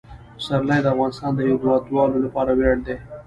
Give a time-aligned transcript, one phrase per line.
[0.37, 2.95] پسرلی د افغانستان د هیوادوالو لپاره ویاړ دی.